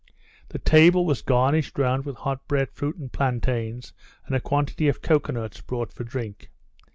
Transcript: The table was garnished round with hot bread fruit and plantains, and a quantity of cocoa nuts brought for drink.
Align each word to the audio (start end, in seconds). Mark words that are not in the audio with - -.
The 0.49 0.57
table 0.57 1.05
was 1.05 1.21
garnished 1.21 1.77
round 1.77 2.05
with 2.05 2.15
hot 2.15 2.47
bread 2.47 2.71
fruit 2.71 2.95
and 2.97 3.11
plantains, 3.13 3.93
and 4.25 4.35
a 4.35 4.39
quantity 4.39 4.87
of 4.87 5.03
cocoa 5.03 5.33
nuts 5.33 5.61
brought 5.61 5.93
for 5.93 6.03
drink. 6.03 6.49